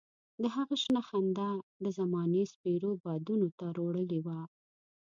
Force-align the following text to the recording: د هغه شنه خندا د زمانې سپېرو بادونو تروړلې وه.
د 0.41 0.43
هغه 0.55 0.75
شنه 0.83 1.01
خندا 1.07 1.51
د 1.83 1.85
زمانې 1.99 2.43
سپېرو 2.53 2.91
بادونو 3.03 3.45
تروړلې 3.59 4.19
وه. 4.25 4.39